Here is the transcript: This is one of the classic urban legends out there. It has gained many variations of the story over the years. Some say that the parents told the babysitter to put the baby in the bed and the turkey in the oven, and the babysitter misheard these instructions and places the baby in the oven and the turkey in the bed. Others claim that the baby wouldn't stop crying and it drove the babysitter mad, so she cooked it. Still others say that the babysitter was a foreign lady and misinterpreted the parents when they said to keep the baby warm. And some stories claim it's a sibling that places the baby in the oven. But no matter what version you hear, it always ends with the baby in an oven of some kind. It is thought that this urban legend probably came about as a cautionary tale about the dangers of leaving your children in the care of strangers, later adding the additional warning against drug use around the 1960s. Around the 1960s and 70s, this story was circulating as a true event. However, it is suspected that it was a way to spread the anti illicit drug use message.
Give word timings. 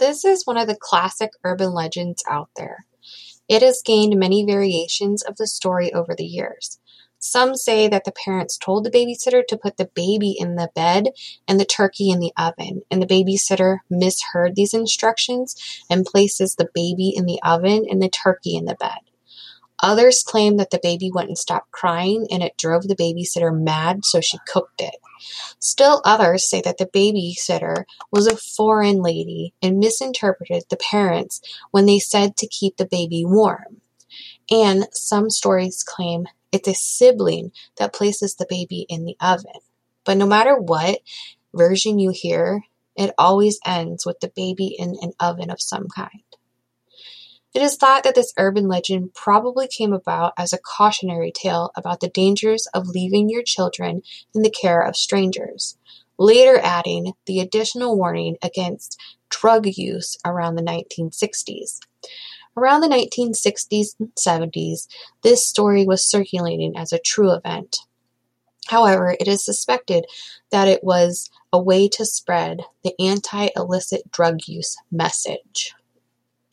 This 0.00 0.24
is 0.24 0.46
one 0.46 0.56
of 0.56 0.66
the 0.66 0.78
classic 0.80 1.32
urban 1.44 1.74
legends 1.74 2.24
out 2.26 2.48
there. 2.56 2.86
It 3.48 3.60
has 3.60 3.82
gained 3.84 4.18
many 4.18 4.46
variations 4.46 5.22
of 5.22 5.36
the 5.36 5.46
story 5.46 5.92
over 5.92 6.14
the 6.16 6.24
years. 6.24 6.80
Some 7.18 7.54
say 7.54 7.86
that 7.86 8.04
the 8.04 8.12
parents 8.12 8.56
told 8.56 8.84
the 8.84 8.90
babysitter 8.90 9.46
to 9.46 9.58
put 9.58 9.76
the 9.76 9.90
baby 9.94 10.34
in 10.38 10.56
the 10.56 10.70
bed 10.74 11.10
and 11.46 11.60
the 11.60 11.66
turkey 11.66 12.08
in 12.08 12.18
the 12.18 12.32
oven, 12.38 12.80
and 12.90 13.02
the 13.02 13.06
babysitter 13.06 13.80
misheard 13.90 14.56
these 14.56 14.72
instructions 14.72 15.54
and 15.90 16.06
places 16.06 16.54
the 16.54 16.70
baby 16.72 17.12
in 17.14 17.26
the 17.26 17.38
oven 17.42 17.84
and 17.86 18.00
the 18.00 18.08
turkey 18.08 18.56
in 18.56 18.64
the 18.64 18.76
bed. 18.76 19.09
Others 19.82 20.22
claim 20.26 20.56
that 20.58 20.70
the 20.70 20.80
baby 20.82 21.10
wouldn't 21.12 21.38
stop 21.38 21.70
crying 21.70 22.26
and 22.30 22.42
it 22.42 22.56
drove 22.56 22.88
the 22.88 22.96
babysitter 22.96 23.56
mad, 23.56 24.04
so 24.04 24.20
she 24.20 24.38
cooked 24.46 24.80
it. 24.80 24.96
Still 25.58 26.00
others 26.04 26.48
say 26.48 26.60
that 26.62 26.78
the 26.78 26.86
babysitter 26.86 27.84
was 28.10 28.26
a 28.26 28.36
foreign 28.36 29.02
lady 29.02 29.54
and 29.62 29.78
misinterpreted 29.78 30.64
the 30.68 30.76
parents 30.76 31.40
when 31.70 31.86
they 31.86 31.98
said 31.98 32.36
to 32.36 32.46
keep 32.46 32.76
the 32.76 32.86
baby 32.86 33.24
warm. 33.24 33.80
And 34.50 34.86
some 34.92 35.30
stories 35.30 35.82
claim 35.82 36.26
it's 36.52 36.68
a 36.68 36.74
sibling 36.74 37.52
that 37.76 37.92
places 37.92 38.34
the 38.34 38.46
baby 38.48 38.86
in 38.88 39.04
the 39.04 39.16
oven. 39.20 39.60
But 40.04 40.16
no 40.16 40.26
matter 40.26 40.56
what 40.56 41.00
version 41.54 41.98
you 41.98 42.10
hear, 42.10 42.62
it 42.96 43.14
always 43.16 43.60
ends 43.64 44.04
with 44.04 44.18
the 44.20 44.32
baby 44.34 44.74
in 44.78 44.96
an 45.00 45.12
oven 45.20 45.50
of 45.50 45.60
some 45.60 45.86
kind. 45.88 46.22
It 47.52 47.62
is 47.62 47.76
thought 47.76 48.04
that 48.04 48.14
this 48.14 48.32
urban 48.38 48.68
legend 48.68 49.12
probably 49.12 49.66
came 49.66 49.92
about 49.92 50.34
as 50.38 50.52
a 50.52 50.58
cautionary 50.58 51.32
tale 51.32 51.72
about 51.76 51.98
the 51.98 52.08
dangers 52.08 52.68
of 52.72 52.86
leaving 52.86 53.28
your 53.28 53.42
children 53.42 54.02
in 54.34 54.42
the 54.42 54.50
care 54.50 54.80
of 54.80 54.96
strangers, 54.96 55.76
later 56.16 56.60
adding 56.62 57.14
the 57.26 57.40
additional 57.40 57.96
warning 57.96 58.36
against 58.40 59.00
drug 59.30 59.66
use 59.66 60.16
around 60.24 60.54
the 60.54 60.62
1960s. 60.62 61.80
Around 62.56 62.82
the 62.82 62.88
1960s 62.88 63.96
and 63.98 64.14
70s, 64.14 64.86
this 65.22 65.44
story 65.44 65.84
was 65.84 66.08
circulating 66.08 66.76
as 66.76 66.92
a 66.92 67.00
true 67.00 67.32
event. 67.32 67.78
However, 68.68 69.16
it 69.18 69.26
is 69.26 69.44
suspected 69.44 70.06
that 70.52 70.68
it 70.68 70.84
was 70.84 71.30
a 71.52 71.60
way 71.60 71.88
to 71.88 72.04
spread 72.04 72.62
the 72.84 72.94
anti 73.00 73.48
illicit 73.56 74.12
drug 74.12 74.40
use 74.46 74.76
message. 74.92 75.74